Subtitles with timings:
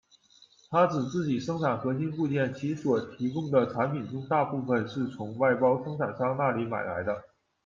[0.71, 7.23] 它只自己生产核心部件，其所提供的产品中大部分是从外包生产商那里买来的。